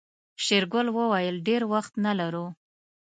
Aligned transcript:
شېرګل 0.43 0.87
وويل 0.97 1.35
ډېر 1.47 1.61
وخت 1.73 1.93
نه 2.05 2.13
لرو. 2.19 2.45